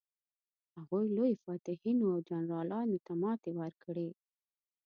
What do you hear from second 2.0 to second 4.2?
او جنرالانو ته ماتې ورکړې.